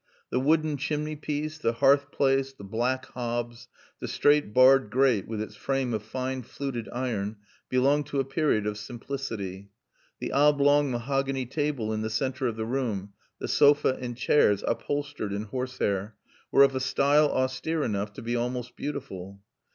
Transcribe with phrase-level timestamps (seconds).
[0.31, 3.67] The wooden chimney piece, the hearth place, the black hobs,
[3.99, 7.35] the straight barred grate with its frame of fine fluted iron,
[7.69, 9.69] belonged to a period of simplicity.
[10.19, 15.31] The oblong mahogany table in the center of the room, the sofa and chairs, upholstered
[15.33, 16.15] in horsehair,
[16.51, 19.39] were of a style austere enough to be almost beautiful.